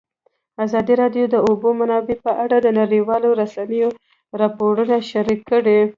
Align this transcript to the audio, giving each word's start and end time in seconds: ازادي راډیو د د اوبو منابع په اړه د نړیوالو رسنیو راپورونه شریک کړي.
ازادي 0.65 0.93
راډیو 1.01 1.25
د 1.29 1.31
د 1.33 1.35
اوبو 1.47 1.69
منابع 1.79 2.17
په 2.25 2.31
اړه 2.43 2.57
د 2.61 2.67
نړیوالو 2.79 3.29
رسنیو 3.41 3.89
راپورونه 4.41 4.95
شریک 5.11 5.39
کړي. 5.51 5.79